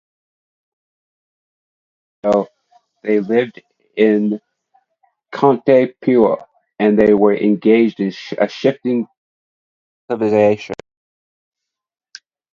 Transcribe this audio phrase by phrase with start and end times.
[2.23, 2.51] Many years ago
[3.03, 3.61] they lived
[3.95, 4.41] in
[5.31, 6.43] Chotanagpur
[6.79, 9.05] and they were engaged in shifting
[10.09, 10.73] cultivation.